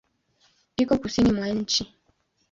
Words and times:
Iko 0.81 0.93
kusini 1.01 1.31
mwa 1.37 1.47
nchi. 1.59 1.83